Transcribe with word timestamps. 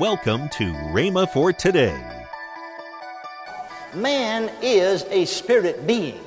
Welcome 0.00 0.48
to 0.48 0.72
Rhema 0.90 1.32
for 1.32 1.52
today. 1.52 1.96
Man 3.94 4.50
is 4.60 5.04
a 5.04 5.24
spirit 5.24 5.86
being. 5.86 6.18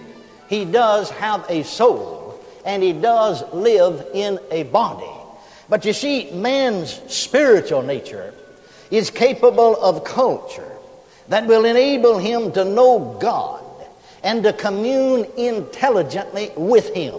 He 0.47 0.63
does 0.63 1.09
have 1.09 1.45
a 1.50 1.66
soul, 1.66 2.42
and 2.64 2.82
he 2.82 2.93
does 2.93 3.43
live 3.51 4.08
in 4.14 4.40
a 4.51 4.64
body. 4.64 5.11
But 5.67 5.83
you 5.83 5.92
see, 5.92 6.32
man's 6.32 7.01
spiritual 7.14 7.82
nature 7.82 8.34
is 8.89 9.11
capable 9.11 9.75
of 9.84 10.05
culture 10.05 10.71
that 11.27 11.45
will 11.45 11.65
enable 11.65 12.20
him 12.20 12.54
to 12.54 12.63
know 12.63 13.18
God 13.20 13.65
and 14.23 14.43
to 14.43 14.54
commune 14.54 15.25
intelligently 15.36 16.54
with 16.55 16.93
him. 16.95 17.15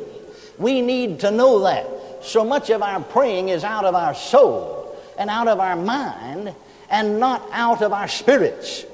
We 0.56 0.80
need 0.80 1.20
to 1.20 1.30
know 1.30 1.58
that. 1.64 1.86
So 2.22 2.42
much 2.42 2.70
of 2.70 2.80
our 2.80 3.00
praying 3.00 3.50
is 3.50 3.64
out 3.64 3.84
of 3.84 3.94
our 3.94 4.14
soul 4.14 4.77
and 5.18 5.28
out 5.28 5.48
of 5.48 5.58
our 5.58 5.76
mind 5.76 6.54
and 6.88 7.18
not 7.18 7.46
out 7.52 7.82
of 7.82 7.92
our 7.92 8.08
spirits. 8.08 8.86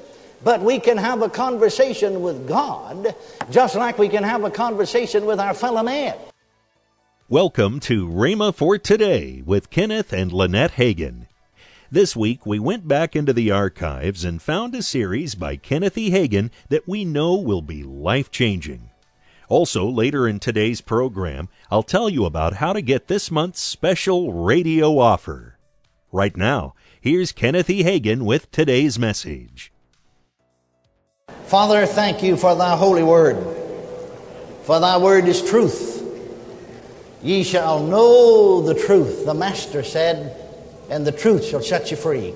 But 0.43 0.61
we 0.61 0.79
can 0.79 0.97
have 0.97 1.21
a 1.21 1.29
conversation 1.29 2.21
with 2.21 2.47
God 2.47 3.15
just 3.51 3.75
like 3.75 3.97
we 3.97 4.09
can 4.09 4.23
have 4.23 4.43
a 4.43 4.51
conversation 4.51 5.25
with 5.25 5.39
our 5.39 5.53
fellow 5.53 5.83
man. 5.83 6.15
Welcome 7.29 7.79
to 7.81 8.07
Rhema 8.07 8.53
for 8.53 8.77
Today 8.77 9.43
with 9.45 9.69
Kenneth 9.69 10.11
and 10.11 10.31
Lynette 10.31 10.73
Hagin. 10.73 11.27
This 11.91 12.15
week 12.15 12.45
we 12.45 12.59
went 12.59 12.87
back 12.87 13.15
into 13.15 13.31
the 13.31 13.51
archives 13.51 14.25
and 14.25 14.41
found 14.41 14.73
a 14.75 14.81
series 14.81 15.35
by 15.35 15.55
Kenneth 15.55 15.97
E. 15.97 16.09
Hagin 16.09 16.49
that 16.69 16.87
we 16.87 17.05
know 17.05 17.35
will 17.35 17.61
be 17.61 17.83
life 17.83 18.31
changing. 18.31 18.89
Also, 19.47 19.87
later 19.87 20.27
in 20.27 20.39
today's 20.39 20.81
program, 20.81 21.49
I'll 21.69 21.83
tell 21.83 22.09
you 22.09 22.25
about 22.25 22.55
how 22.55 22.73
to 22.73 22.81
get 22.81 23.07
this 23.07 23.29
month's 23.29 23.61
special 23.61 24.33
radio 24.33 24.97
offer. 24.97 25.54
Right 26.15 26.37
now, 26.37 26.75
here's 27.01 27.33
Kenneth 27.33 27.69
E. 27.69 27.83
Hagin 27.83 28.21
with 28.21 28.49
today's 28.49 28.97
message. 28.97 29.73
Father, 31.47 31.85
thank 31.85 32.23
you 32.23 32.37
for 32.37 32.55
thy 32.55 32.77
holy 32.77 33.03
word, 33.03 33.35
for 34.63 34.79
thy 34.79 34.95
word 34.95 35.27
is 35.27 35.43
truth. 35.43 36.01
Ye 37.21 37.43
shall 37.43 37.83
know 37.83 38.61
the 38.61 38.75
truth, 38.75 39.25
the 39.25 39.33
Master 39.33 39.83
said, 39.83 40.41
and 40.89 41.05
the 41.05 41.11
truth 41.11 41.43
shall 41.43 41.61
set 41.61 41.91
you 41.91 41.97
free. 41.97 42.33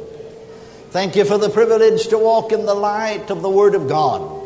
Thank 0.90 1.16
you 1.16 1.24
for 1.24 1.38
the 1.38 1.50
privilege 1.50 2.10
to 2.10 2.18
walk 2.18 2.52
in 2.52 2.66
the 2.66 2.76
light 2.76 3.30
of 3.30 3.42
the 3.42 3.50
Word 3.50 3.76
of 3.76 3.88
God. 3.88 4.40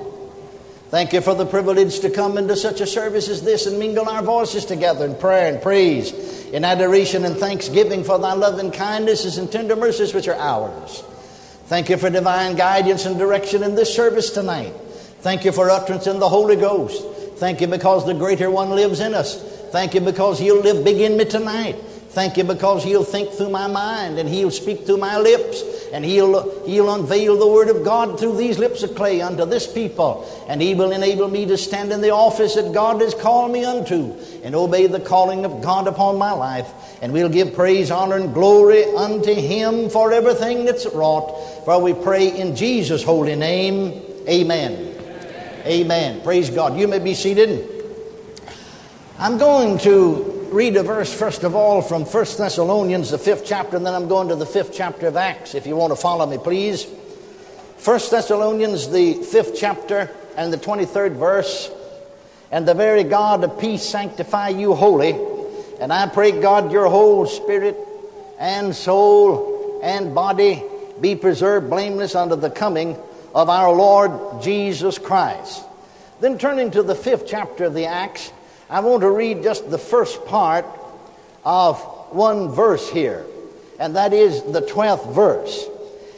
Thank 0.90 1.12
you 1.12 1.22
for 1.22 1.34
the 1.34 1.48
privilege 1.48 2.02
to 2.02 2.12
come 2.12 2.38
into 2.38 2.56
such 2.56 2.82
a 2.82 2.86
service 2.86 3.30
as 3.30 3.42
this 3.42 3.66
and 3.66 3.80
mingle 3.80 4.08
our 4.08 4.22
voices 4.22 4.64
together 4.64 5.06
in 5.06 5.16
prayer 5.16 5.52
and 5.52 5.60
praise, 5.60 6.43
in 6.54 6.64
adoration 6.64 7.26
and 7.26 7.36
thanksgiving 7.36 8.04
for 8.04 8.20
thy 8.20 8.34
love 8.34 8.60
and 8.60 8.72
kindnesses 8.72 9.40
and 9.40 9.52
tender 9.52 9.76
mercies 9.76 10.14
which 10.14 10.28
are 10.28 10.36
ours. 10.36 11.04
Thank 11.66 11.90
you 11.90 11.98
for 11.98 12.12
divine 12.12 12.56
guidance 12.56 13.08
and 13.08 13.18
direction 13.18 13.64
in 13.64 13.74
this 13.74 13.94
service 13.94 14.30
tonight. 14.30 14.72
Thank 15.22 15.46
you 15.46 15.52
for 15.52 15.72
utterance 15.72 16.06
in 16.06 16.20
the 16.20 16.30
Holy 16.30 16.56
Ghost. 16.56 17.04
Thank 17.38 17.60
you 17.60 17.66
because 17.66 18.06
the 18.06 18.14
greater 18.14 18.52
one 18.52 18.70
lives 18.70 19.00
in 19.00 19.16
us. 19.16 19.42
Thank 19.72 19.96
you 19.96 20.02
because 20.02 20.40
you'll 20.40 20.62
live 20.62 20.86
big 20.86 21.02
in 21.02 21.18
me 21.18 21.26
tonight. 21.26 21.76
Thank 22.14 22.38
you 22.38 22.44
because 22.44 22.84
He'll 22.84 23.04
think 23.04 23.32
through 23.32 23.50
my 23.50 23.66
mind 23.66 24.20
and 24.20 24.30
He'll 24.30 24.52
speak 24.52 24.86
through 24.86 24.98
my 24.98 25.18
lips 25.18 25.64
and 25.92 26.06
He'll, 26.06 26.64
he'll 26.64 26.94
unveil 26.94 27.40
the 27.40 27.48
Word 27.48 27.70
of 27.70 27.84
God 27.84 28.20
through 28.20 28.38
these 28.38 28.60
lips 28.60 28.84
of 28.84 28.94
clay 28.94 29.20
unto 29.20 29.46
this 29.46 29.66
people. 29.66 30.24
And 30.48 30.62
He 30.62 30.76
will 30.76 30.92
enable 30.92 31.28
me 31.28 31.48
to 31.48 31.58
stand 31.58 31.92
in 31.92 32.02
the 32.02 32.12
office 32.12 32.54
that 32.54 32.72
God 32.72 33.02
has 33.02 33.16
called 33.16 33.52
me 33.52 33.66
unto 33.66 34.14
and 34.44 34.54
obey 34.54 34.86
the 34.86 35.00
calling 35.00 35.44
of 35.44 35.64
God 35.64 35.88
upon 35.88 36.20
my 36.20 36.32
life. 36.32 36.72
And 37.02 37.14
we'll 37.14 37.30
give 37.30 37.56
praise, 37.56 37.90
honor, 37.90 38.18
and 38.18 38.32
glory 38.32 38.84
unto 38.96 39.34
Him 39.34 39.90
for 39.90 40.14
everything 40.14 40.66
that's 40.66 40.86
wrought. 40.86 41.66
For 41.66 41.82
we 41.82 41.96
pray 41.96 42.28
in 42.40 42.56
Jesus' 42.56 43.02
holy 43.02 43.36
name. 43.36 44.04
Amen. 44.30 44.74
Amen. 44.74 45.62
Amen. 45.66 46.22
Praise 46.22 46.52
God. 46.52 46.78
You 46.78 46.88
may 46.88 47.00
be 47.00 47.16
seated. 47.16 47.70
I'm 49.18 49.40
going 49.40 49.80
to 49.80 50.33
read 50.54 50.76
a 50.76 50.84
verse, 50.84 51.12
first 51.12 51.44
of 51.44 51.56
all, 51.56 51.82
from 51.82 52.06
1 52.06 52.26
Thessalonians, 52.38 53.10
the 53.10 53.18
fifth 53.18 53.44
chapter, 53.44 53.76
and 53.76 53.86
then 53.86 53.96
I'm 53.96 54.08
going 54.08 54.28
to 54.28 54.36
the 54.36 54.46
fifth 54.46 54.72
chapter 54.72 55.08
of 55.08 55.18
Acts, 55.18 55.56
if 55.56 55.66
you 55.66 55.76
want 55.76 55.92
to 55.92 55.96
follow 55.96 56.26
me, 56.28 56.38
please. 56.38 56.86
1 57.84 58.00
Thessalonians, 58.12 58.90
the 58.90 59.16
fifth 59.16 59.56
chapter, 59.58 60.12
and 60.38 60.54
the 60.54 60.58
23rd 60.58 61.16
verse. 61.16 61.72
And 62.52 62.68
the 62.68 62.76
very 62.76 63.04
God 63.04 63.44
of 63.44 63.60
peace 63.60 63.82
sanctify 63.82 64.50
you 64.50 64.76
wholly. 64.76 65.20
And 65.80 65.92
I 65.92 66.08
pray, 66.08 66.40
God, 66.40 66.72
your 66.72 66.88
whole 66.88 67.26
spirit 67.26 67.76
and 68.38 68.76
soul 68.76 69.82
and 69.82 70.14
body 70.14 70.64
be 71.02 71.16
preserved 71.16 71.70
blameless 71.72 72.14
unto 72.14 72.36
the 72.36 72.52
coming 72.52 72.96
of 73.34 73.50
our 73.50 73.74
Lord 73.74 74.44
Jesus 74.44 75.00
Christ. 75.00 75.64
Then 76.22 76.38
turning 76.38 76.70
to 76.72 76.84
the 76.84 76.96
fifth 76.96 77.26
chapter 77.28 77.66
of 77.66 77.74
the 77.74 77.88
Acts, 77.88 78.32
I 78.74 78.80
want 78.80 79.02
to 79.02 79.12
read 79.12 79.44
just 79.44 79.70
the 79.70 79.78
first 79.78 80.26
part 80.26 80.66
of 81.46 81.80
one 82.10 82.50
verse 82.50 82.90
here, 82.90 83.24
and 83.80 83.96
that 83.96 84.14
is 84.14 84.42
the 84.42 84.62
12th 84.62 85.14
verse. 85.14 85.66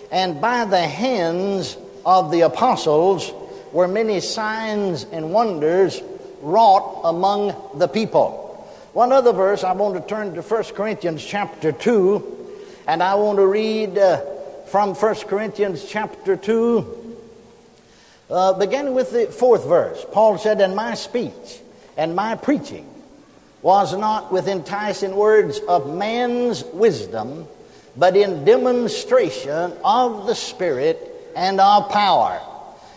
And 0.09 0.39
by 0.39 0.63
the 0.63 0.79
hands 0.79 1.75
of 2.05 2.31
the 2.31 2.41
apostles 2.41 3.33
were 3.73 3.89
many 3.89 4.21
signs 4.21 5.03
and 5.03 5.33
wonders 5.33 6.01
wrought 6.39 7.01
among 7.03 7.53
the 7.77 7.89
people. 7.89 8.65
One 8.93 9.11
other 9.11 9.33
verse, 9.33 9.65
I 9.65 9.73
want 9.73 9.95
to 9.95 10.07
turn 10.07 10.33
to 10.35 10.41
1 10.41 10.63
Corinthians 10.75 11.25
chapter 11.25 11.73
2, 11.73 12.61
and 12.87 13.03
I 13.03 13.15
want 13.15 13.37
to 13.37 13.47
read 13.47 13.97
uh, 13.97 14.21
from 14.67 14.95
1 14.95 15.15
Corinthians 15.27 15.83
chapter 15.83 16.37
2, 16.37 17.17
uh, 18.29 18.53
beginning 18.53 18.93
with 18.93 19.11
the 19.11 19.25
fourth 19.25 19.67
verse. 19.67 20.05
Paul 20.13 20.37
said, 20.37 20.61
In 20.61 20.73
my 20.73 20.93
speech, 20.93 21.59
and 21.97 22.15
my 22.15 22.35
preaching 22.35 22.89
was 23.61 23.97
not 23.97 24.31
with 24.31 24.47
enticing 24.47 25.15
words 25.15 25.59
of 25.67 25.91
man's 25.91 26.63
wisdom, 26.65 27.47
but 27.97 28.15
in 28.15 28.45
demonstration 28.45 29.73
of 29.83 30.27
the 30.27 30.35
Spirit 30.35 31.31
and 31.35 31.59
of 31.59 31.89
power, 31.89 32.39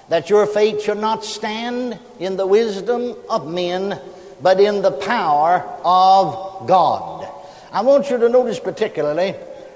that 0.08 0.28
your 0.28 0.46
faith 0.46 0.82
should 0.82 0.98
not 0.98 1.24
stand 1.24 1.98
in 2.18 2.36
the 2.36 2.46
wisdom 2.46 3.16
of 3.30 3.46
men, 3.46 3.98
but 4.42 4.60
in 4.60 4.82
the 4.82 4.90
power 4.90 5.60
of 5.84 6.66
God. 6.66 7.26
I 7.72 7.82
want 7.82 8.10
you 8.10 8.18
to 8.18 8.28
notice 8.28 8.58
particularly 8.58 9.34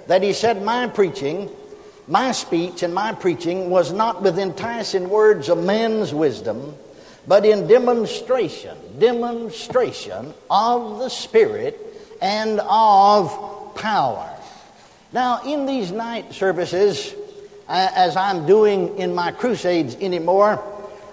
that 0.09 0.23
he 0.23 0.33
said, 0.33 0.63
My 0.63 0.89
preaching, 0.89 1.49
my 2.07 2.33
speech, 2.33 2.83
and 2.83 2.95
my 2.95 3.13
preaching 3.13 3.71
was 3.71 3.93
not 3.93 4.23
with 4.23 4.39
enticing 4.39 5.09
words 5.09 5.49
of 5.49 5.63
man's 5.63 6.13
wisdom 6.13 6.75
but 7.27 7.47
in 7.47 7.67
demonstration, 7.67 8.77
demonstration 8.99 10.35
of 10.51 10.99
the 10.99 11.09
Spirit 11.09 11.79
and 12.21 12.61
of 12.61 13.75
power. 13.75 14.29
Now, 15.13 15.43
in 15.45 15.67
these 15.67 15.93
night 15.93 16.33
services, 16.33 17.15
as 17.69 18.17
I'm 18.17 18.47
doing 18.47 18.99
in 18.99 19.15
my 19.15 19.31
crusades 19.31 19.95
anymore, 19.97 20.63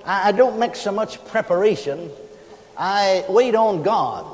I 0.05 0.31
don't 0.31 0.57
make 0.57 0.75
so 0.75 0.91
much 0.91 1.23
preparation. 1.25 2.09
I 2.77 3.25
wait 3.29 3.55
on 3.55 3.83
God 3.83 4.25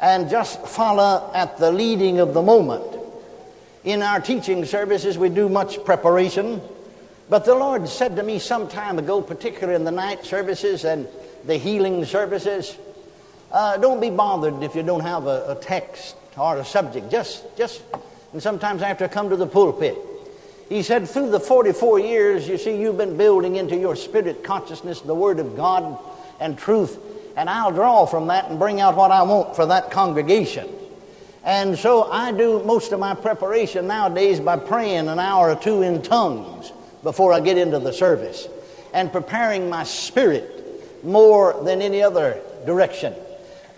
and 0.00 0.30
just 0.30 0.66
follow 0.66 1.30
at 1.34 1.58
the 1.58 1.70
leading 1.72 2.20
of 2.20 2.32
the 2.32 2.42
moment. 2.42 2.84
In 3.84 4.02
our 4.02 4.20
teaching 4.20 4.64
services, 4.64 5.18
we 5.18 5.28
do 5.28 5.48
much 5.48 5.84
preparation. 5.84 6.60
But 7.28 7.44
the 7.44 7.54
Lord 7.54 7.88
said 7.88 8.16
to 8.16 8.22
me 8.22 8.38
some 8.38 8.68
time 8.68 8.98
ago, 8.98 9.20
particularly 9.20 9.74
in 9.74 9.84
the 9.84 9.90
night 9.90 10.24
services 10.24 10.84
and 10.84 11.08
the 11.44 11.56
healing 11.56 12.04
services, 12.04 12.76
uh, 13.50 13.76
don't 13.78 14.00
be 14.00 14.10
bothered 14.10 14.62
if 14.62 14.76
you 14.76 14.84
don't 14.84 15.00
have 15.00 15.26
a, 15.26 15.52
a, 15.52 15.54
text 15.56 16.14
or 16.36 16.58
a 16.58 16.64
subject. 16.64 17.10
Just, 17.10 17.44
just, 17.56 17.82
and 18.32 18.40
sometimes 18.40 18.80
I 18.82 18.88
have 18.88 18.98
to 18.98 19.08
come 19.08 19.30
to 19.30 19.36
the 19.36 19.46
pulpit. 19.46 19.96
He 20.68 20.82
said, 20.82 21.08
through 21.08 21.30
the 21.30 21.40
44 21.40 21.98
years, 21.98 22.48
you 22.48 22.58
see, 22.58 22.80
you've 22.80 22.98
been 22.98 23.16
building 23.16 23.56
into 23.56 23.76
your 23.76 23.96
spirit 23.96 24.44
consciousness 24.44 25.00
the 25.00 25.14
Word 25.14 25.40
of 25.40 25.56
God 25.56 25.98
and 26.38 26.56
truth, 26.56 26.98
and 27.36 27.50
I'll 27.50 27.72
draw 27.72 28.06
from 28.06 28.28
that 28.28 28.50
and 28.50 28.58
bring 28.58 28.80
out 28.80 28.96
what 28.96 29.10
I 29.10 29.22
want 29.22 29.56
for 29.56 29.66
that 29.66 29.90
congregation. 29.90 30.68
And 31.44 31.78
so 31.78 32.10
I 32.10 32.32
do 32.32 32.62
most 32.64 32.92
of 32.92 33.00
my 33.00 33.14
preparation 33.14 33.86
nowadays 33.86 34.38
by 34.40 34.56
praying 34.56 35.08
an 35.08 35.18
hour 35.18 35.50
or 35.50 35.56
two 35.56 35.82
in 35.82 36.02
tongues 36.02 36.72
before 37.06 37.32
I 37.32 37.38
get 37.38 37.56
into 37.56 37.78
the 37.78 37.92
service 37.92 38.48
and 38.92 39.12
preparing 39.12 39.70
my 39.70 39.84
spirit 39.84 41.04
more 41.04 41.62
than 41.62 41.80
any 41.80 42.02
other 42.02 42.42
direction. 42.66 43.14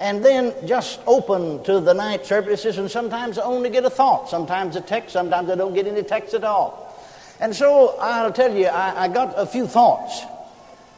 And 0.00 0.24
then 0.24 0.54
just 0.66 0.98
open 1.06 1.62
to 1.64 1.78
the 1.78 1.92
night 1.92 2.24
services, 2.24 2.78
and 2.78 2.90
sometimes 2.90 3.36
I 3.36 3.42
only 3.42 3.68
get 3.68 3.84
a 3.84 3.90
thought, 3.90 4.30
sometimes 4.30 4.76
a 4.76 4.80
text, 4.80 5.12
sometimes 5.12 5.50
I 5.50 5.56
don't 5.56 5.74
get 5.74 5.86
any 5.86 6.02
text 6.04 6.32
at 6.32 6.42
all. 6.42 6.98
And 7.38 7.54
so 7.54 7.98
I'll 8.00 8.32
tell 8.32 8.56
you, 8.56 8.64
I, 8.64 9.04
I 9.04 9.08
got 9.08 9.34
a 9.36 9.44
few 9.44 9.66
thoughts. 9.66 10.22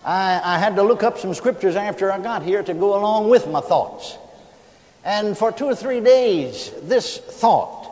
I, 0.04 0.40
I 0.44 0.58
had 0.60 0.76
to 0.76 0.84
look 0.84 1.02
up 1.02 1.18
some 1.18 1.34
scriptures 1.34 1.74
after 1.74 2.12
I 2.12 2.20
got 2.20 2.44
here 2.44 2.62
to 2.62 2.74
go 2.74 2.96
along 2.96 3.28
with 3.28 3.48
my 3.48 3.60
thoughts. 3.60 4.16
And 5.04 5.36
for 5.36 5.50
two 5.50 5.66
or 5.66 5.74
three 5.74 5.98
days, 6.00 6.70
this 6.84 7.18
thought 7.18 7.90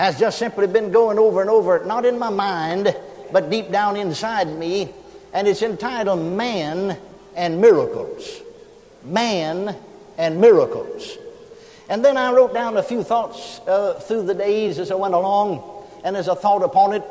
has 0.00 0.18
just 0.18 0.36
simply 0.36 0.66
been 0.66 0.90
going 0.90 1.20
over 1.20 1.40
and 1.40 1.48
over, 1.48 1.84
not 1.84 2.04
in 2.04 2.18
my 2.18 2.30
mind, 2.30 2.96
but 3.32 3.50
deep 3.50 3.70
down 3.70 3.96
inside 3.96 4.48
me, 4.48 4.88
and 5.32 5.46
it's 5.46 5.62
entitled 5.62 6.20
Man 6.20 6.98
and 7.34 7.60
Miracles. 7.60 8.40
Man 9.04 9.76
and 10.16 10.40
Miracles. 10.40 11.16
And 11.88 12.04
then 12.04 12.16
I 12.16 12.32
wrote 12.32 12.52
down 12.52 12.76
a 12.76 12.82
few 12.82 13.02
thoughts 13.02 13.60
uh, 13.66 13.94
through 13.94 14.24
the 14.24 14.34
days 14.34 14.78
as 14.78 14.90
I 14.90 14.94
went 14.94 15.14
along 15.14 15.86
and 16.04 16.16
as 16.16 16.28
I 16.28 16.34
thought 16.34 16.62
upon 16.62 16.92
it. 16.92 17.02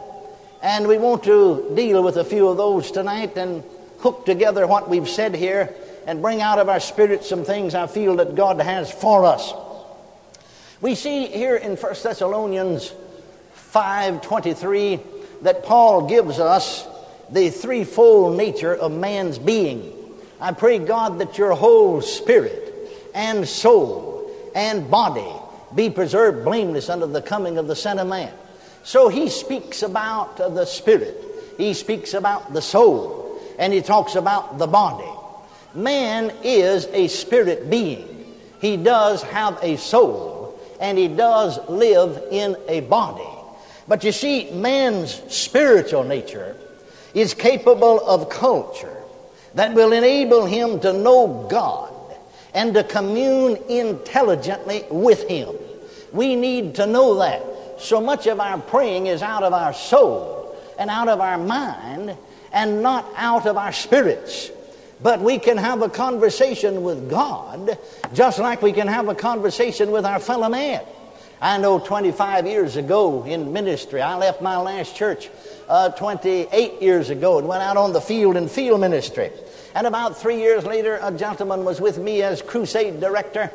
And 0.62 0.88
we 0.88 0.98
want 0.98 1.24
to 1.24 1.72
deal 1.76 2.04
with 2.04 2.18
a 2.18 2.24
few 2.24 2.48
of 2.48 2.58
those 2.58 2.92
tonight 2.92 3.38
and 3.38 3.64
hook 4.00 4.26
together 4.26 4.68
what 4.68 4.90
we've 4.90 5.10
said 5.10 5.36
here 5.36 5.74
and 6.06 6.22
bring 6.22 6.42
out 6.42 6.60
of 6.60 6.70
our 6.70 6.80
spirit 6.80 7.24
some 7.24 7.44
things 7.44 7.76
I 7.76 7.88
feel 7.88 8.16
that 8.18 8.36
God 8.36 8.62
has 8.62 8.92
for 8.92 9.26
us. 9.26 9.54
We 10.80 10.94
see 10.94 11.26
here 11.28 11.56
in 11.56 11.76
1 11.76 12.04
Thessalonians 12.04 12.94
5:23 13.74 15.00
that 15.42 15.64
Paul 15.64 16.08
gives 16.08 16.40
us 16.40 16.88
the 17.30 17.50
threefold 17.50 18.38
nature 18.38 18.74
of 18.74 18.92
man's 18.92 19.38
being. 19.38 19.94
I 20.40 20.52
pray 20.52 20.80
God 20.80 21.20
that 21.20 21.38
your 21.38 21.54
whole 21.54 22.02
spirit 22.02 22.74
and 23.14 23.48
soul 23.48 24.32
and 24.56 24.90
body 24.90 25.32
be 25.76 25.90
preserved 25.90 26.46
blameless 26.46 26.90
under 26.90 27.08
the 27.08 27.22
coming 27.22 27.58
of 27.58 27.68
the 27.68 27.76
Son 27.76 28.00
of 28.00 28.08
Man. 28.08 28.34
So 28.84 29.10
he 29.10 29.30
speaks 29.30 29.84
about 29.84 30.38
the 30.38 30.66
spirit, 30.66 31.24
he 31.58 31.74
speaks 31.74 32.14
about 32.14 32.54
the 32.54 32.62
soul, 32.62 33.40
and 33.60 33.74
he 33.74 33.82
talks 33.82 34.16
about 34.16 34.58
the 34.58 34.68
body. 34.68 35.12
Man 35.74 36.32
is 36.44 36.86
a 36.88 37.08
spirit 37.08 37.70
being. 37.70 38.34
He 38.62 38.78
does 38.78 39.22
have 39.24 39.60
a 39.62 39.78
soul, 39.78 40.60
and 40.80 40.98
he 40.98 41.08
does 41.08 41.60
live 41.70 42.24
in 42.32 42.56
a 42.68 42.80
body. 42.82 43.37
But 43.88 44.04
you 44.04 44.12
see, 44.12 44.52
man's 44.52 45.22
spiritual 45.34 46.04
nature 46.04 46.56
is 47.14 47.34
capable 47.34 48.00
of 48.06 48.30
culture 48.30 48.98
that 49.56 49.74
will 49.74 49.94
enable 49.94 50.46
him 50.46 50.80
to 50.82 50.94
know 50.94 51.48
God 51.50 51.94
and 52.58 52.74
to 52.74 52.84
commune 52.84 53.56
intelligently 53.70 54.84
with 54.90 55.28
Him. 55.28 55.56
We 56.12 56.36
need 56.36 56.76
to 56.76 56.88
know 56.88 57.20
that. 57.20 57.44
So 57.78 58.02
much 58.02 58.26
of 58.26 58.40
our 58.40 58.58
praying 58.58 59.06
is 59.06 59.22
out 59.22 59.44
of 59.44 59.54
our 59.54 59.74
soul 59.74 60.56
and 60.80 60.90
out 60.90 61.08
of 61.08 61.22
our 61.22 61.38
mind 61.38 62.18
and 62.52 62.82
not 62.82 63.06
out 63.16 63.46
of 63.46 63.58
our 63.58 63.72
spirits. 63.72 64.50
But 65.04 65.22
we 65.22 65.38
can 65.38 65.58
have 65.58 65.84
a 65.84 65.90
conversation 65.90 66.82
with 66.82 67.08
God 67.08 67.78
just 68.14 68.40
like 68.40 68.64
we 68.64 68.72
can 68.72 68.88
have 68.88 69.08
a 69.08 69.16
conversation 69.16 69.92
with 69.92 70.06
our 70.06 70.20
fellow 70.20 70.50
man. 70.50 70.82
I 71.40 71.60
know 71.60 71.78
25 71.78 72.48
years 72.48 72.78
ago 72.78 73.24
in 73.24 73.54
ministry, 73.54 74.02
I 74.02 74.16
left 74.16 74.42
my 74.42 74.58
last 74.58 74.96
church 74.96 75.30
uh, 75.70 75.90
28 75.90 76.82
years 76.82 77.12
ago 77.12 77.38
and 77.38 77.48
went 77.48 77.62
out 77.62 77.78
on 77.78 77.94
the 77.94 78.02
field 78.02 78.38
in 78.38 78.48
field 78.48 78.82
ministry. 78.82 79.32
And 79.76 79.86
about 79.86 80.18
three 80.18 80.38
years 80.40 80.66
later, 80.66 80.98
a 81.00 81.12
gentleman 81.12 81.64
was 81.64 81.80
with 81.80 82.00
me 82.00 82.24
as 82.24 82.42
crusade 82.42 83.00
director. 83.00 83.52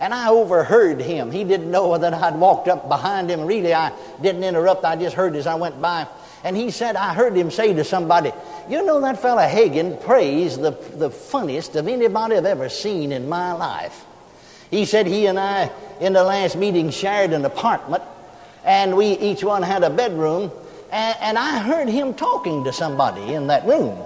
And 0.00 0.12
I 0.12 0.30
overheard 0.30 1.00
him. 1.00 1.30
He 1.30 1.44
didn't 1.44 1.70
know 1.70 1.96
that 1.96 2.14
I'd 2.14 2.34
walked 2.34 2.66
up 2.66 2.88
behind 2.88 3.30
him. 3.30 3.42
Really, 3.42 3.74
I 3.74 3.92
didn't 4.20 4.42
interrupt. 4.42 4.84
I 4.84 4.96
just 4.96 5.14
heard 5.14 5.36
as 5.36 5.46
I 5.46 5.54
went 5.54 5.80
by. 5.80 6.08
And 6.42 6.56
he 6.56 6.70
said, 6.70 6.96
I 6.96 7.14
heard 7.14 7.36
him 7.36 7.50
say 7.50 7.74
to 7.74 7.84
somebody, 7.84 8.32
You 8.68 8.84
know, 8.84 9.00
that 9.02 9.20
fella 9.20 9.46
Hagin 9.46 10.02
prays 10.02 10.56
the, 10.56 10.70
the 10.70 11.10
funniest 11.10 11.76
of 11.76 11.86
anybody 11.86 12.36
I've 12.36 12.46
ever 12.46 12.70
seen 12.70 13.12
in 13.12 13.28
my 13.28 13.52
life. 13.52 14.06
He 14.70 14.84
said 14.84 15.06
he 15.06 15.26
and 15.26 15.38
I, 15.38 15.70
in 16.00 16.12
the 16.12 16.24
last 16.24 16.56
meeting, 16.56 16.90
shared 16.90 17.32
an 17.32 17.44
apartment, 17.44 18.02
and 18.64 18.96
we 18.96 19.18
each 19.18 19.42
one 19.42 19.62
had 19.62 19.82
a 19.82 19.90
bedroom. 19.90 20.50
And, 20.92 21.16
and 21.20 21.38
I 21.38 21.58
heard 21.58 21.88
him 21.88 22.14
talking 22.14 22.64
to 22.64 22.72
somebody 22.72 23.34
in 23.34 23.48
that 23.48 23.66
room. 23.66 23.98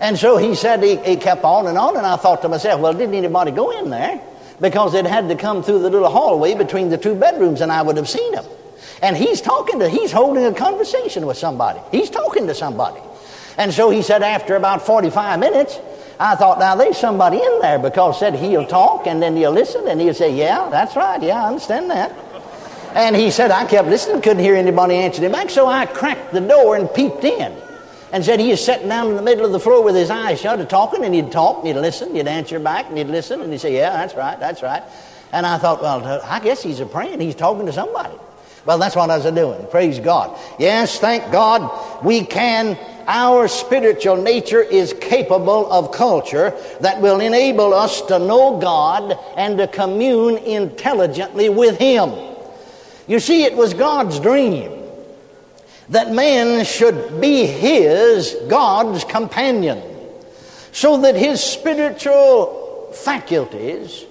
And 0.00 0.18
so 0.18 0.36
he 0.36 0.54
said 0.54 0.82
he, 0.82 0.96
he 0.96 1.16
kept 1.16 1.44
on 1.44 1.66
and 1.66 1.78
on, 1.78 1.96
and 1.96 2.06
I 2.06 2.16
thought 2.16 2.42
to 2.42 2.48
myself, 2.48 2.80
well, 2.80 2.92
didn't 2.92 3.14
anybody 3.14 3.50
go 3.50 3.70
in 3.70 3.90
there? 3.90 4.20
Because 4.60 4.94
it 4.94 5.06
had 5.06 5.28
to 5.28 5.36
come 5.36 5.62
through 5.62 5.80
the 5.80 5.90
little 5.90 6.10
hallway 6.10 6.54
between 6.54 6.90
the 6.90 6.98
two 6.98 7.14
bedrooms, 7.14 7.60
and 7.60 7.72
I 7.72 7.82
would 7.82 7.96
have 7.96 8.08
seen 8.08 8.34
him. 8.34 8.44
And 9.02 9.16
he's 9.16 9.40
talking 9.40 9.78
to, 9.80 9.88
he's 9.88 10.12
holding 10.12 10.44
a 10.44 10.54
conversation 10.54 11.26
with 11.26 11.36
somebody. 11.36 11.80
He's 11.90 12.10
talking 12.10 12.46
to 12.46 12.54
somebody. 12.54 13.00
And 13.58 13.72
so 13.72 13.90
he 13.90 14.02
said, 14.02 14.22
after 14.22 14.56
about 14.56 14.84
45 14.84 15.38
minutes, 15.38 15.78
I 16.18 16.34
thought, 16.34 16.58
now 16.58 16.74
there's 16.76 16.96
somebody 16.96 17.36
in 17.36 17.60
there 17.60 17.78
because 17.78 18.18
said 18.18 18.34
he'll 18.34 18.66
talk 18.66 19.06
and 19.06 19.22
then 19.22 19.36
he'll 19.36 19.52
listen 19.52 19.86
and 19.86 20.00
he'll 20.00 20.14
say, 20.14 20.34
yeah, 20.34 20.68
that's 20.70 20.96
right, 20.96 21.22
yeah, 21.22 21.44
I 21.44 21.48
understand 21.48 21.90
that. 21.90 22.14
And 22.94 23.14
he 23.14 23.30
said, 23.30 23.50
I 23.50 23.66
kept 23.66 23.88
listening, 23.88 24.22
couldn't 24.22 24.42
hear 24.42 24.54
anybody 24.54 24.94
answering 24.94 25.26
him 25.26 25.32
back, 25.32 25.50
so 25.50 25.66
I 25.66 25.84
cracked 25.84 26.32
the 26.32 26.40
door 26.40 26.76
and 26.76 26.92
peeped 26.92 27.24
in 27.24 27.54
and 28.12 28.24
said 28.24 28.40
he 28.40 28.48
was 28.48 28.64
sitting 28.64 28.88
down 28.88 29.10
in 29.10 29.16
the 29.16 29.22
middle 29.22 29.44
of 29.44 29.52
the 29.52 29.60
floor 29.60 29.82
with 29.82 29.94
his 29.94 30.08
eyes 30.08 30.40
shut, 30.40 30.70
talking, 30.70 31.04
and 31.04 31.14
he'd 31.14 31.30
talk, 31.30 31.58
and 31.58 31.66
he'd 31.66 31.74
listen, 31.74 32.14
he'd 32.14 32.26
answer 32.26 32.58
back, 32.58 32.86
and 32.88 32.96
he'd 32.96 33.08
listen, 33.08 33.42
and 33.42 33.52
he'd 33.52 33.58
say, 33.58 33.74
Yeah, 33.74 33.90
that's 33.90 34.14
right, 34.14 34.40
that's 34.40 34.62
right. 34.62 34.82
And 35.32 35.44
I 35.44 35.58
thought, 35.58 35.82
Well, 35.82 36.22
I 36.24 36.40
guess 36.40 36.62
he's 36.62 36.80
a 36.80 36.86
praying, 36.86 37.20
he's 37.20 37.34
talking 37.34 37.66
to 37.66 37.72
somebody. 37.72 38.16
Well, 38.64 38.78
that's 38.78 38.96
what 38.96 39.10
I 39.10 39.18
was 39.18 39.32
doing. 39.32 39.66
Praise 39.70 40.00
God. 40.00 40.36
Yes, 40.58 40.98
thank 40.98 41.30
God 41.30 42.04
we 42.04 42.24
can. 42.24 42.76
Our 43.06 43.48
spiritual 43.48 44.16
nature 44.16 44.62
is 44.62 44.92
capable 44.92 45.70
of 45.70 45.92
culture 45.92 46.54
that 46.80 47.00
will 47.00 47.20
enable 47.20 47.72
us 47.72 48.02
to 48.02 48.18
know 48.18 48.58
God 48.58 49.18
and 49.36 49.58
to 49.58 49.68
commune 49.68 50.38
intelligently 50.38 51.48
with 51.48 51.78
Him. 51.78 52.12
You 53.06 53.20
see, 53.20 53.44
it 53.44 53.56
was 53.56 53.74
God's 53.74 54.18
dream 54.18 54.76
that 55.88 56.12
man 56.12 56.64
should 56.64 57.20
be 57.20 57.46
his, 57.46 58.34
God's 58.48 59.04
companion, 59.04 59.82
so 60.72 61.02
that 61.02 61.14
his 61.14 61.42
spiritual 61.42 62.90
faculties 62.92 64.04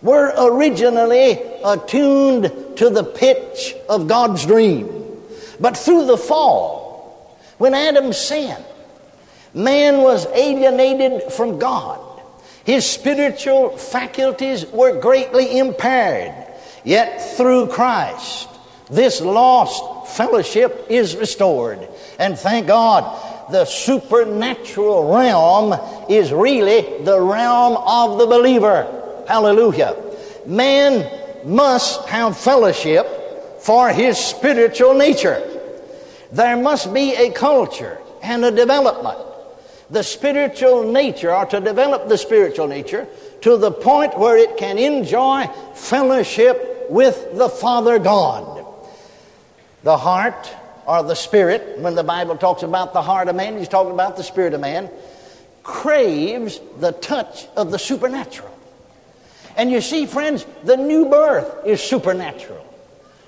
were 0.00 0.32
originally 0.36 1.32
attuned 1.64 2.76
to 2.76 2.90
the 2.90 3.04
pitch 3.04 3.74
of 3.88 4.06
God's 4.08 4.46
dream. 4.46 4.88
But 5.60 5.76
through 5.76 6.06
the 6.06 6.16
fall, 6.16 6.87
when 7.58 7.74
Adam 7.74 8.12
sinned, 8.12 8.64
man 9.52 9.98
was 9.98 10.26
alienated 10.26 11.32
from 11.32 11.58
God. 11.58 12.00
His 12.64 12.84
spiritual 12.84 13.76
faculties 13.76 14.66
were 14.66 15.00
greatly 15.00 15.58
impaired. 15.58 16.34
Yet 16.84 17.36
through 17.36 17.68
Christ, 17.68 18.48
this 18.90 19.20
lost 19.20 20.16
fellowship 20.16 20.86
is 20.88 21.16
restored. 21.16 21.86
And 22.18 22.38
thank 22.38 22.66
God, 22.66 23.50
the 23.50 23.64
supernatural 23.64 25.14
realm 25.14 25.74
is 26.08 26.32
really 26.32 27.02
the 27.04 27.20
realm 27.20 27.76
of 27.78 28.18
the 28.18 28.26
believer. 28.26 29.24
Hallelujah. 29.26 29.96
Man 30.46 31.10
must 31.44 32.06
have 32.08 32.36
fellowship 32.36 33.06
for 33.60 33.90
his 33.90 34.18
spiritual 34.18 34.94
nature. 34.94 35.57
There 36.32 36.56
must 36.56 36.92
be 36.92 37.14
a 37.14 37.30
culture 37.30 37.98
and 38.22 38.44
a 38.44 38.50
development. 38.50 39.18
The 39.90 40.02
spiritual 40.02 40.90
nature, 40.92 41.34
or 41.34 41.46
to 41.46 41.60
develop 41.60 42.08
the 42.08 42.18
spiritual 42.18 42.66
nature, 42.66 43.08
to 43.40 43.56
the 43.56 43.70
point 43.70 44.18
where 44.18 44.36
it 44.36 44.56
can 44.56 44.76
enjoy 44.76 45.46
fellowship 45.74 46.86
with 46.90 47.36
the 47.36 47.48
Father 47.48 47.98
God. 47.98 48.66
The 49.84 49.96
heart 49.96 50.54
or 50.86 51.02
the 51.02 51.14
spirit, 51.14 51.78
when 51.78 51.94
the 51.94 52.04
Bible 52.04 52.36
talks 52.36 52.62
about 52.62 52.92
the 52.92 53.02
heart 53.02 53.28
of 53.28 53.36
man, 53.36 53.56
he's 53.56 53.68
talking 53.68 53.92
about 53.92 54.16
the 54.16 54.24
spirit 54.24 54.54
of 54.54 54.60
man, 54.60 54.90
craves 55.62 56.60
the 56.80 56.92
touch 56.92 57.46
of 57.56 57.70
the 57.70 57.78
supernatural. 57.78 58.50
And 59.56 59.70
you 59.70 59.80
see, 59.80 60.06
friends, 60.06 60.46
the 60.64 60.76
new 60.76 61.06
birth 61.06 61.66
is 61.66 61.82
supernatural. 61.82 62.64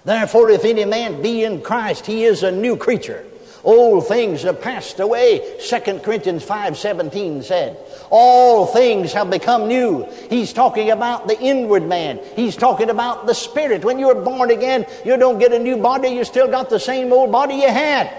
Therefore, 0.04 0.50
if 0.50 0.64
any 0.64 0.84
man 0.84 1.22
be 1.22 1.44
in 1.44 1.60
Christ, 1.62 2.06
he 2.06 2.24
is 2.24 2.42
a 2.42 2.50
new 2.50 2.76
creature. 2.76 3.24
Old 3.62 4.06
things 4.08 4.42
have 4.44 4.62
passed 4.62 5.00
away, 5.00 5.58
2 5.60 6.02
Corinthians 6.02 6.42
5:17 6.42 7.42
said. 7.42 7.76
All 8.08 8.64
things 8.66 9.12
have 9.12 9.28
become 9.28 9.68
new. 9.68 10.06
He's 10.30 10.54
talking 10.54 10.90
about 10.90 11.28
the 11.28 11.38
inward 11.38 11.86
man. 11.86 12.20
He's 12.34 12.56
talking 12.56 12.88
about 12.88 13.26
the 13.26 13.34
spirit. 13.34 13.84
When 13.84 13.98
you're 13.98 14.14
born 14.14 14.50
again, 14.50 14.86
you 15.04 15.16
don't 15.18 15.38
get 15.38 15.52
a 15.52 15.58
new 15.58 15.76
body, 15.76 16.08
you 16.08 16.24
still 16.24 16.48
got 16.48 16.70
the 16.70 16.80
same 16.80 17.12
old 17.12 17.30
body 17.30 17.56
you 17.56 17.68
had. 17.68 18.10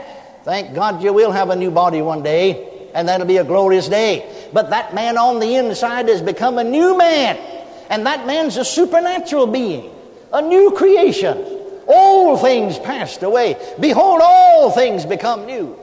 Thank 0.43 0.75
God 0.75 1.01
you 1.01 1.11
will 1.11 1.31
have 1.31 1.50
a 1.50 1.55
new 1.55 1.71
body 1.71 2.01
one 2.03 2.21
day, 2.21 2.89
and 2.93 3.07
that'll 3.07 3.27
be 3.27 3.38
a 3.38 3.43
glorious 3.43 3.88
day. 3.88 4.25
But 4.53 4.69
that 4.69 4.93
man 4.93 5.17
on 5.17 5.39
the 5.39 5.55
inside 5.55 6.07
has 6.07 6.21
become 6.21 6.59
a 6.59 6.63
new 6.63 6.95
man, 6.95 7.38
and 7.89 8.05
that 8.05 8.27
man's 8.27 8.57
a 8.57 8.65
supernatural 8.65 9.47
being, 9.47 9.91
a 10.31 10.41
new 10.41 10.71
creation. 10.71 11.50
All 11.91 12.38
things 12.38 12.79
passed 12.79 13.24
away. 13.24 13.57
Behold, 13.79 14.21
all 14.24 14.71
things 14.71 15.05
become 15.05 15.45
new. 15.45 15.77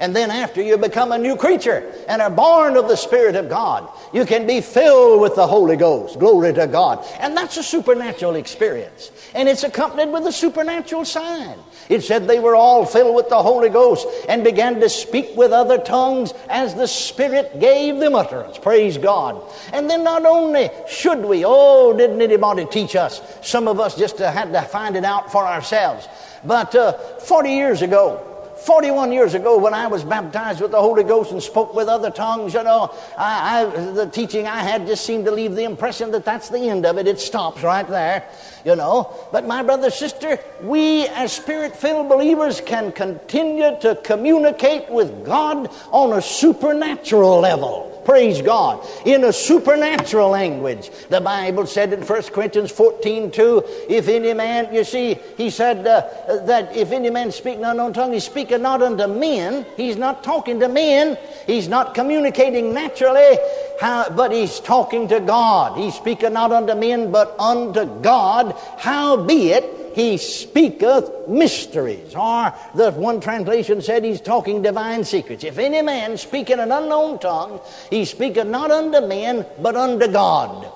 And 0.00 0.14
then 0.14 0.30
after 0.30 0.62
you 0.62 0.76
become 0.78 1.10
a 1.10 1.18
new 1.18 1.36
creature 1.36 1.92
and 2.08 2.22
are 2.22 2.30
born 2.30 2.76
of 2.76 2.86
the 2.86 2.96
Spirit 2.96 3.34
of 3.34 3.48
God, 3.48 3.88
you 4.12 4.24
can 4.24 4.46
be 4.46 4.60
filled 4.60 5.20
with 5.20 5.34
the 5.34 5.46
Holy 5.46 5.76
Ghost. 5.76 6.18
Glory 6.18 6.52
to 6.54 6.66
God. 6.68 7.04
And 7.18 7.36
that's 7.36 7.56
a 7.56 7.62
supernatural 7.62 8.36
experience. 8.36 9.10
And 9.34 9.48
it's 9.48 9.64
accompanied 9.64 10.12
with 10.12 10.26
a 10.26 10.32
supernatural 10.32 11.04
sign. 11.04 11.58
It 11.88 12.02
said 12.04 12.26
they 12.26 12.38
were 12.38 12.54
all 12.54 12.84
filled 12.84 13.16
with 13.16 13.28
the 13.28 13.42
Holy 13.42 13.70
Ghost 13.70 14.06
and 14.28 14.44
began 14.44 14.78
to 14.80 14.88
speak 14.88 15.36
with 15.36 15.52
other 15.52 15.78
tongues 15.78 16.32
as 16.48 16.74
the 16.74 16.86
Spirit 16.86 17.58
gave 17.58 17.98
them 17.98 18.14
utterance. 18.14 18.58
Praise 18.58 18.98
God. 18.98 19.42
And 19.72 19.88
then 19.90 20.04
not 20.04 20.24
only 20.26 20.70
should 20.88 21.24
we, 21.24 21.44
oh, 21.44 21.96
didn't 21.96 22.22
anybody 22.22 22.66
teach 22.66 22.94
us? 22.94 23.20
Some 23.42 23.66
of 23.66 23.80
us 23.80 23.96
just 23.96 24.20
uh, 24.20 24.30
had 24.30 24.52
to 24.52 24.62
find 24.62 24.96
it 24.96 25.04
out 25.04 25.32
for 25.32 25.44
ourselves. 25.46 26.06
But 26.44 26.74
uh, 26.74 26.92
40 27.20 27.50
years 27.50 27.82
ago, 27.82 28.37
41 28.60 29.12
years 29.12 29.34
ago, 29.34 29.56
when 29.56 29.72
I 29.72 29.86
was 29.86 30.04
baptized 30.04 30.60
with 30.60 30.72
the 30.72 30.80
Holy 30.80 31.04
Ghost 31.04 31.32
and 31.32 31.42
spoke 31.42 31.74
with 31.74 31.88
other 31.88 32.10
tongues, 32.10 32.54
you 32.54 32.62
know, 32.62 32.92
I, 33.16 33.62
I, 33.62 33.64
the 33.92 34.06
teaching 34.06 34.46
I 34.46 34.58
had 34.58 34.86
just 34.86 35.04
seemed 35.04 35.24
to 35.26 35.30
leave 35.30 35.54
the 35.54 35.64
impression 35.64 36.10
that 36.10 36.24
that's 36.24 36.48
the 36.48 36.68
end 36.68 36.84
of 36.84 36.98
it. 36.98 37.06
It 37.06 37.20
stops 37.20 37.62
right 37.62 37.86
there, 37.88 38.28
you 38.68 38.76
know. 38.76 39.10
But 39.32 39.46
my 39.46 39.62
brother, 39.62 39.90
sister, 39.90 40.38
we 40.60 41.06
as 41.08 41.32
spirit 41.32 41.74
filled 41.74 42.08
believers 42.08 42.60
can 42.60 42.92
continue 42.92 43.76
to 43.80 43.96
communicate 44.04 44.90
with 44.90 45.24
God 45.24 45.70
on 45.90 46.12
a 46.12 46.20
supernatural 46.22 47.40
level. 47.40 47.88
Praise 48.08 48.40
God. 48.40 48.86
In 49.04 49.24
a 49.24 49.32
supernatural 49.34 50.30
language. 50.30 50.90
The 51.10 51.20
Bible 51.20 51.66
said 51.66 51.92
in 51.92 52.00
1 52.00 52.22
Corinthians 52.32 52.70
14 52.70 53.30
2, 53.30 53.64
if 53.90 54.08
any 54.08 54.32
man, 54.32 54.74
you 54.74 54.82
see, 54.82 55.18
he 55.36 55.50
said 55.50 55.86
uh, 55.86 56.46
that 56.46 56.74
if 56.74 56.90
any 56.90 57.10
man 57.10 57.30
speak 57.32 57.58
an 57.58 57.64
unknown 57.64 57.92
tongue, 57.92 58.14
he 58.14 58.20
speaketh 58.20 58.62
not 58.62 58.80
unto 58.80 59.06
men. 59.06 59.66
He's 59.76 59.98
not 59.98 60.24
talking 60.24 60.58
to 60.60 60.68
men. 60.68 61.18
He's 61.46 61.68
not 61.68 61.94
communicating 61.94 62.72
naturally, 62.72 63.38
how, 63.78 64.08
but 64.08 64.32
he's 64.32 64.58
talking 64.60 65.06
to 65.08 65.20
God. 65.20 65.76
He 65.76 65.90
speaketh 65.90 66.32
not 66.32 66.50
unto 66.50 66.74
men, 66.74 67.12
but 67.12 67.38
unto 67.38 67.84
God. 68.00 68.56
Howbeit, 68.78 69.92
he 69.94 70.16
speaketh 70.16 71.28
mysteries. 71.28 72.14
Or 72.14 72.54
the 72.74 72.92
one 72.92 73.20
translation 73.20 73.82
said 73.82 74.04
he's 74.04 74.20
talking 74.20 74.62
divine 74.62 75.04
secrets. 75.04 75.44
If 75.44 75.58
any 75.58 75.82
man 75.82 76.16
speak 76.16 76.50
in 76.50 76.60
an 76.60 76.70
unknown 76.70 77.18
tongue, 77.18 77.60
he 77.90 78.04
speaketh 78.04 78.46
not 78.46 78.70
unto 78.70 79.00
men, 79.06 79.44
but 79.60 79.74
unto 79.74 80.06
God. 80.06 80.72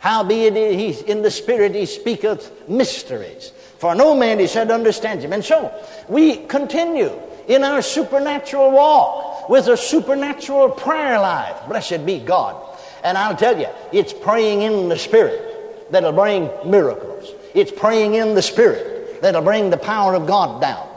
Howbeit 0.00 0.54
he 0.54 0.90
in 1.10 1.22
the 1.22 1.30
spirit 1.30 1.74
he 1.74 1.86
speaketh 1.86 2.68
mysteries. 2.68 3.52
For 3.78 3.94
no 3.94 4.14
man, 4.14 4.38
he 4.38 4.46
said, 4.46 4.70
understands 4.70 5.24
him. 5.24 5.32
And 5.32 5.44
so 5.44 5.72
we 6.08 6.36
continue 6.46 7.12
in 7.48 7.64
our 7.64 7.82
supernatural 7.82 8.70
walk 8.70 9.48
with 9.48 9.68
a 9.68 9.76
supernatural 9.76 10.70
prayer 10.70 11.18
life. 11.18 11.56
Blessed 11.68 12.04
be 12.04 12.18
God. 12.18 12.56
And 13.04 13.16
I'll 13.16 13.36
tell 13.36 13.58
you, 13.58 13.68
it's 13.92 14.12
praying 14.12 14.62
in 14.62 14.88
the 14.88 14.98
Spirit 14.98 15.55
that'll 15.90 16.12
bring 16.12 16.50
miracles. 16.64 17.32
It's 17.54 17.72
praying 17.72 18.14
in 18.14 18.34
the 18.34 18.42
Spirit 18.42 19.20
that'll 19.22 19.42
bring 19.42 19.70
the 19.70 19.76
power 19.76 20.14
of 20.14 20.26
God 20.26 20.60
down. 20.60 20.88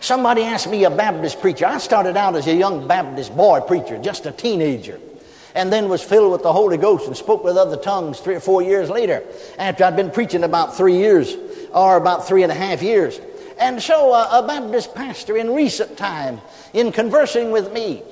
Somebody 0.00 0.42
asked 0.42 0.68
me, 0.68 0.84
a 0.84 0.90
Baptist 0.90 1.40
preacher. 1.40 1.64
I 1.64 1.78
started 1.78 2.16
out 2.16 2.36
as 2.36 2.46
a 2.46 2.54
young 2.54 2.86
Baptist 2.86 3.34
boy 3.34 3.60
preacher, 3.60 3.96
just 3.98 4.26
a 4.26 4.32
teenager, 4.32 5.00
and 5.54 5.72
then 5.72 5.88
was 5.88 6.02
filled 6.02 6.32
with 6.32 6.42
the 6.42 6.52
Holy 6.52 6.76
Ghost 6.76 7.06
and 7.06 7.16
spoke 7.16 7.42
with 7.42 7.56
other 7.56 7.78
tongues 7.78 8.20
three 8.20 8.34
or 8.34 8.40
four 8.40 8.60
years 8.60 8.90
later, 8.90 9.22
after 9.58 9.84
I'd 9.84 9.96
been 9.96 10.10
preaching 10.10 10.44
about 10.44 10.76
three 10.76 10.98
years, 10.98 11.34
or 11.72 11.96
about 11.96 12.28
three 12.28 12.42
and 12.42 12.52
a 12.52 12.54
half 12.54 12.82
years. 12.82 13.18
And 13.58 13.82
so, 13.82 14.12
uh, 14.12 14.42
a 14.42 14.46
Baptist 14.46 14.94
pastor 14.94 15.36
in 15.36 15.54
recent 15.54 15.96
time, 15.96 16.40
in 16.72 16.92
conversing 16.92 17.50
with 17.50 17.72
me, 17.72 18.02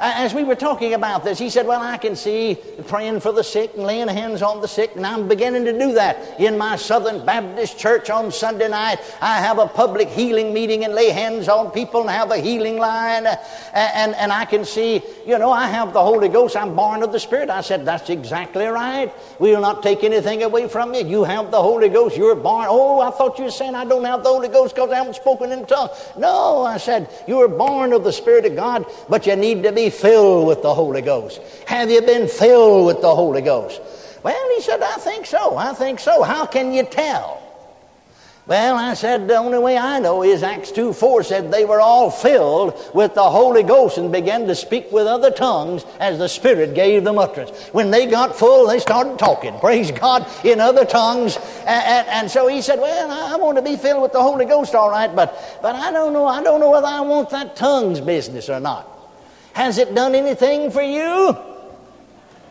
as 0.00 0.32
we 0.32 0.44
were 0.44 0.54
talking 0.54 0.94
about 0.94 1.24
this, 1.24 1.40
he 1.40 1.50
said, 1.50 1.66
Well, 1.66 1.80
I 1.80 1.96
can 1.96 2.14
see 2.14 2.56
praying 2.86 3.18
for 3.18 3.32
the 3.32 3.42
sick 3.42 3.72
and 3.74 3.82
laying 3.82 4.06
hands 4.06 4.42
on 4.42 4.60
the 4.60 4.68
sick, 4.68 4.92
and 4.94 5.04
I'm 5.04 5.26
beginning 5.26 5.64
to 5.64 5.76
do 5.76 5.92
that 5.94 6.38
in 6.38 6.56
my 6.56 6.76
Southern 6.76 7.26
Baptist 7.26 7.78
church 7.78 8.08
on 8.08 8.30
Sunday 8.30 8.68
night. 8.68 8.98
I 9.20 9.38
have 9.38 9.58
a 9.58 9.66
public 9.66 10.08
healing 10.08 10.54
meeting 10.54 10.84
and 10.84 10.94
lay 10.94 11.10
hands 11.10 11.48
on 11.48 11.72
people 11.72 12.02
and 12.02 12.10
have 12.10 12.30
a 12.30 12.38
healing 12.38 12.78
line. 12.78 13.26
And, 13.26 13.38
and, 13.74 14.14
and 14.14 14.32
I 14.32 14.44
can 14.44 14.64
see, 14.64 15.02
you 15.26 15.36
know, 15.36 15.50
I 15.50 15.66
have 15.66 15.92
the 15.92 16.02
Holy 16.02 16.28
Ghost. 16.28 16.56
I'm 16.56 16.76
born 16.76 17.02
of 17.02 17.10
the 17.10 17.18
Spirit. 17.18 17.50
I 17.50 17.60
said, 17.60 17.84
That's 17.84 18.08
exactly 18.08 18.66
right. 18.66 19.12
We 19.40 19.50
will 19.50 19.62
not 19.62 19.82
take 19.82 20.04
anything 20.04 20.44
away 20.44 20.68
from 20.68 20.94
you. 20.94 21.04
You 21.04 21.24
have 21.24 21.50
the 21.50 21.60
Holy 21.60 21.88
Ghost. 21.88 22.16
You're 22.16 22.36
born. 22.36 22.66
Oh, 22.68 23.00
I 23.00 23.10
thought 23.10 23.36
you 23.38 23.46
were 23.46 23.50
saying 23.50 23.74
I 23.74 23.84
don't 23.84 24.04
have 24.04 24.22
the 24.22 24.28
Holy 24.28 24.48
Ghost 24.48 24.76
because 24.76 24.90
I 24.90 24.96
haven't 24.98 25.16
spoken 25.16 25.50
in 25.50 25.66
tongues. 25.66 25.90
No, 26.16 26.62
I 26.62 26.76
said, 26.76 27.10
You 27.26 27.38
were 27.38 27.48
born 27.48 27.92
of 27.92 28.04
the 28.04 28.12
Spirit 28.12 28.46
of 28.46 28.54
God, 28.54 28.86
but 29.08 29.26
you 29.26 29.34
need 29.34 29.64
to 29.64 29.72
be 29.72 29.87
filled 29.90 30.46
with 30.46 30.62
the 30.62 30.74
Holy 30.74 31.02
Ghost? 31.02 31.40
Have 31.66 31.90
you 31.90 32.02
been 32.02 32.28
filled 32.28 32.86
with 32.86 33.00
the 33.00 33.14
Holy 33.14 33.42
Ghost? 33.42 33.80
Well, 34.22 34.54
he 34.54 34.62
said, 34.62 34.82
I 34.82 34.96
think 34.96 35.26
so. 35.26 35.56
I 35.56 35.72
think 35.72 36.00
so. 36.00 36.22
How 36.22 36.46
can 36.46 36.72
you 36.72 36.84
tell? 36.84 37.38
Well, 38.48 38.76
I 38.76 38.94
said, 38.94 39.28
the 39.28 39.36
only 39.36 39.58
way 39.58 39.76
I 39.76 39.98
know 39.98 40.22
is 40.22 40.42
Acts 40.42 40.72
2 40.72 40.94
4 40.94 41.22
said 41.22 41.52
they 41.52 41.66
were 41.66 41.82
all 41.82 42.10
filled 42.10 42.80
with 42.94 43.12
the 43.12 43.28
Holy 43.28 43.62
Ghost 43.62 43.98
and 43.98 44.10
began 44.10 44.46
to 44.46 44.54
speak 44.54 44.90
with 44.90 45.06
other 45.06 45.30
tongues 45.30 45.84
as 46.00 46.16
the 46.16 46.30
Spirit 46.30 46.74
gave 46.74 47.04
them 47.04 47.18
utterance. 47.18 47.50
When 47.72 47.90
they 47.90 48.06
got 48.06 48.34
full, 48.34 48.66
they 48.66 48.78
started 48.78 49.18
talking, 49.18 49.58
praise 49.58 49.90
God, 49.90 50.26
in 50.46 50.60
other 50.60 50.86
tongues. 50.86 51.36
And, 51.66 51.84
and, 51.84 52.08
and 52.08 52.30
so 52.30 52.46
he 52.46 52.62
said, 52.62 52.80
Well, 52.80 53.10
I 53.10 53.36
want 53.36 53.58
to 53.58 53.62
be 53.62 53.76
filled 53.76 54.00
with 54.00 54.12
the 54.12 54.22
Holy 54.22 54.46
Ghost, 54.46 54.74
all 54.74 54.88
right, 54.88 55.14
but, 55.14 55.60
but 55.60 55.74
I 55.74 55.92
don't 55.92 56.14
know. 56.14 56.26
I 56.26 56.42
don't 56.42 56.58
know 56.58 56.70
whether 56.70 56.86
I 56.86 57.02
want 57.02 57.28
that 57.28 57.54
tongues 57.54 58.00
business 58.00 58.48
or 58.48 58.60
not. 58.60 58.97
Has 59.52 59.78
it 59.78 59.94
done 59.94 60.14
anything 60.14 60.70
for 60.70 60.82
you? 60.82 61.36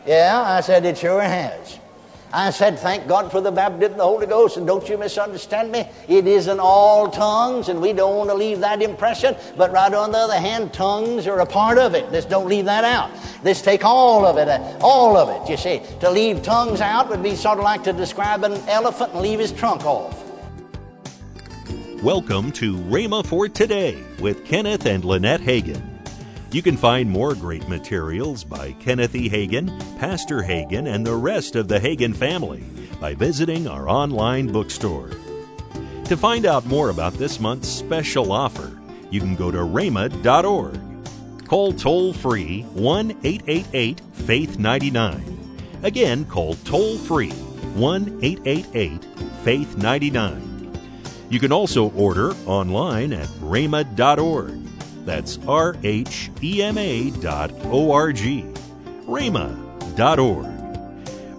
Yeah, 0.06 0.42
I 0.42 0.62
said, 0.62 0.86
It 0.86 0.98
sure 0.98 1.22
has. 1.22 1.80
I 2.34 2.50
said, 2.50 2.78
Thank 2.78 3.08
God 3.08 3.32
for 3.32 3.40
the 3.40 3.52
baptism 3.52 3.94
of 3.94 3.98
the 3.98 4.04
Holy 4.04 4.28
Ghost, 4.28 4.58
and 4.58 4.68
don't 4.68 4.88
you 4.90 4.98
misunderstand 4.98 5.72
me. 5.72 5.88
It 6.10 6.28
isn't 6.28 6.60
all 6.60 7.10
tongues, 7.10 7.70
and 7.70 7.82
we 7.82 7.94
don't 7.94 8.18
want 8.18 8.30
to 8.30 8.36
leave 8.36 8.60
that 8.60 8.82
impression. 8.82 9.36
But 9.56 9.72
right 9.72 9.94
on 9.94 10.12
the 10.12 10.18
other 10.18 10.40
hand, 10.40 10.74
tongues 10.74 11.26
are 11.28 11.40
a 11.40 11.46
part 11.46 11.78
of 11.78 11.96
it. 11.96 12.12
Let's 12.12 12.26
don't 12.26 12.48
leave 12.48 12.66
that 12.66 12.84
out. 12.84 13.12
Let's 13.44 13.62
take 13.62 13.86
all 13.86 14.26
of 14.26 14.38
it, 14.38 14.50
uh, 14.50 14.78
all 14.82 15.16
of 15.16 15.30
it, 15.30 15.50
you 15.50 15.58
see. 15.58 15.82
To 16.02 16.12
leave 16.12 16.42
tongues 16.44 16.82
out 16.82 17.10
would 17.10 17.24
be 17.24 17.36
sort 17.36 17.60
of 17.60 17.64
like 17.64 17.84
to 17.86 17.94
describe 17.94 18.44
an 18.44 18.54
elephant 18.68 19.14
and 19.14 19.22
leave 19.22 19.40
his 19.40 19.54
trunk 19.54 19.86
off. 19.86 20.24
Welcome 22.04 22.52
to 22.54 22.76
Rhema 22.76 23.26
for 23.26 23.48
Today 23.48 24.04
with 24.20 24.46
Kenneth 24.46 24.86
and 24.86 25.04
Lynette 25.04 25.42
Hagin. 25.42 25.82
You 26.50 26.62
can 26.62 26.78
find 26.78 27.10
more 27.10 27.36
great 27.36 27.68
materials 27.68 28.46
by 28.46 28.72
Kenneth 28.74 29.16
E. 29.16 29.30
Hagin, 29.30 29.68
Pastor 30.00 30.42
Hagin, 30.42 30.88
and 30.88 31.06
the 31.06 31.16
rest 31.16 31.58
of 31.58 31.68
the 31.68 31.78
Hagin 31.78 32.16
family 32.16 32.64
by 33.02 33.16
visiting 33.16 33.68
our 33.68 33.90
online 33.90 34.48
bookstore. 34.48 35.10
To 36.06 36.16
find 36.16 36.46
out 36.46 36.66
more 36.66 36.90
about 36.90 37.14
this 37.16 37.42
month's 37.42 37.68
special 37.68 38.32
offer, 38.32 38.80
you 39.12 39.20
can 39.20 39.36
go 39.36 39.52
to 39.52 39.58
rhema.org. 39.58 40.80
Call 41.46 41.74
toll 41.74 42.14
free 42.14 42.62
1 42.62 43.12
888 43.26 44.02
Faith 44.14 44.58
99. 44.58 45.60
Again, 45.84 46.24
call 46.26 46.56
toll 46.64 46.98
free 46.98 47.32
1 47.32 48.20
888 48.24 49.04
Faith 49.44 49.78
99. 49.78 50.80
You 51.30 51.40
can 51.42 51.52
also 51.52 51.92
order 51.92 52.34
online 52.46 53.12
at 53.12 53.28
rhema.org. 53.42 54.57
That's 55.08 55.40
R 55.48 55.76
H 55.84 56.30
E 56.44 56.62
M 56.62 56.78
A 56.78 57.10
dot 57.12 57.52
O 57.68 57.94
R 57.94 58.12
G. 58.12 58.44
Rhema 59.06 59.96
dot 59.96 60.20
org. 60.20 60.46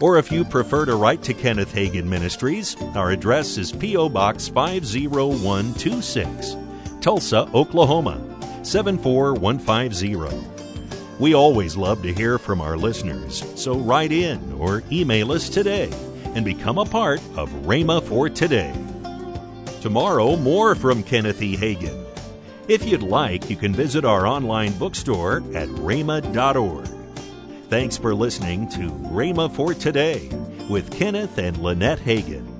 Or 0.00 0.16
if 0.16 0.32
you 0.32 0.42
prefer 0.42 0.86
to 0.86 0.96
write 0.96 1.22
to 1.24 1.34
Kenneth 1.34 1.74
Hagin 1.74 2.06
Ministries, 2.06 2.74
our 2.94 3.10
address 3.10 3.58
is 3.58 3.72
P.O. 3.72 4.08
Box 4.08 4.48
50126, 4.48 6.56
Tulsa, 7.02 7.46
Oklahoma 7.52 8.18
74150. 8.64 11.18
We 11.18 11.34
always 11.34 11.76
love 11.76 12.00
to 12.04 12.14
hear 12.14 12.38
from 12.38 12.62
our 12.62 12.78
listeners, 12.78 13.44
so 13.54 13.76
write 13.76 14.12
in 14.12 14.50
or 14.54 14.82
email 14.90 15.32
us 15.32 15.50
today 15.50 15.92
and 16.34 16.42
become 16.42 16.78
a 16.78 16.86
part 16.86 17.20
of 17.36 17.50
Rhema 17.66 18.02
for 18.02 18.30
Today. 18.30 18.72
Tomorrow, 19.82 20.36
more 20.36 20.74
from 20.74 21.02
Kenneth 21.02 21.42
E. 21.42 21.54
Hagin. 21.56 22.07
If 22.68 22.84
you'd 22.84 23.02
like, 23.02 23.48
you 23.48 23.56
can 23.56 23.72
visit 23.72 24.04
our 24.04 24.26
online 24.26 24.76
bookstore 24.76 25.38
at 25.54 25.68
rhema.org. 25.68 26.86
Thanks 27.70 27.96
for 27.96 28.14
listening 28.14 28.68
to 28.70 28.90
Rhema 28.90 29.50
for 29.50 29.72
Today 29.72 30.28
with 30.68 30.92
Kenneth 30.92 31.38
and 31.38 31.56
Lynette 31.56 32.00
Hagin. 32.00 32.57